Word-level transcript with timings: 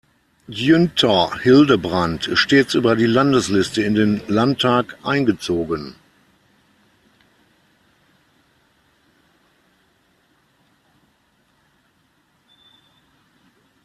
Günther 0.49 1.35
Hildebrand 1.43 2.25
ist 2.27 2.39
stets 2.39 2.73
über 2.73 2.95
die 2.95 3.05
Landesliste 3.05 3.83
in 3.83 3.93
den 3.93 4.19
Landtag 4.27 4.97
eingezogen. 5.03 5.93